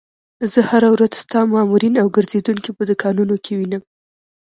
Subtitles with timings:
[0.51, 3.83] زه هره ورځ ستا مامورین او ګرځېدونکي په دوکانونو کې وینم.